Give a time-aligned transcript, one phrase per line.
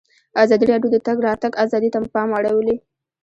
[0.43, 2.75] ازادي راډیو د د تګ راتګ ازادي ته پام اړولی.